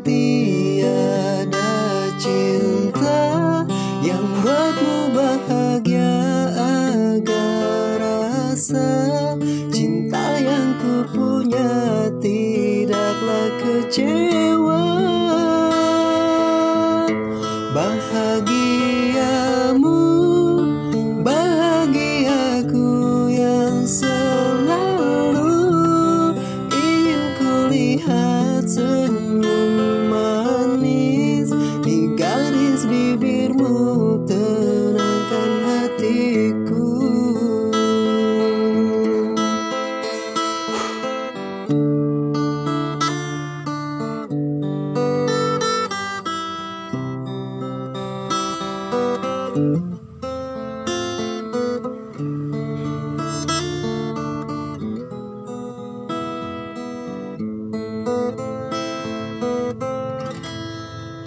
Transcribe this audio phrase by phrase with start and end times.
[0.00, 1.68] tiada
[2.16, 3.20] cinta
[4.00, 6.16] yang buatmu bahagia
[6.56, 9.36] agar rasa
[9.68, 14.80] cinta yang ku punya tidaklah kecewa.
[17.76, 18.80] Bahagiamu
[34.28, 36.84] tenangkan hatiku